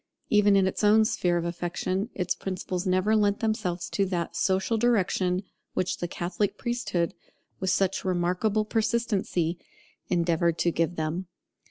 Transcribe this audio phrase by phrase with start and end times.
[0.31, 4.75] Even in its own sphere of affection, its principles never lent themselves to that social
[4.75, 5.43] direction
[5.75, 7.13] which the Catholic priesthood,
[7.59, 9.59] with such remarkable persistency,
[10.09, 11.27] endeavoured to give to them.